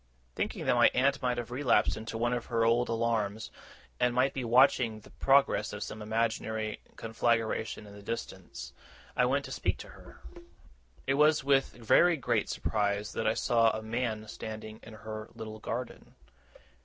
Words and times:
Thinking 0.33 0.65
that 0.65 0.73
my 0.73 0.89
aunt 0.95 1.21
might 1.21 1.37
have 1.37 1.51
relapsed 1.51 1.95
into 1.95 2.17
one 2.17 2.33
of 2.33 2.47
her 2.47 2.65
old 2.65 2.89
alarms, 2.89 3.51
and 3.99 4.15
might 4.15 4.33
be 4.33 4.43
watching 4.43 5.01
the 5.01 5.11
progress 5.11 5.73
of 5.73 5.83
some 5.83 6.01
imaginary 6.01 6.79
conflagration 6.95 7.85
in 7.85 7.93
the 7.93 8.01
distance, 8.01 8.73
I 9.15 9.25
went 9.25 9.45
to 9.45 9.51
speak 9.51 9.77
to 9.77 9.89
her. 9.89 10.19
It 11.05 11.13
was 11.21 11.43
with 11.43 11.73
very 11.73 12.17
great 12.17 12.49
surprise 12.49 13.13
that 13.13 13.27
I 13.27 13.35
saw 13.35 13.69
a 13.77 13.83
man 13.83 14.27
standing 14.27 14.79
in 14.81 14.93
her 14.95 15.29
little 15.35 15.59
garden. 15.59 16.15